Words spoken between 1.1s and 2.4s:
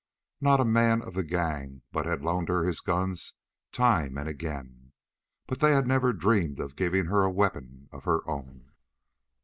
the gang but had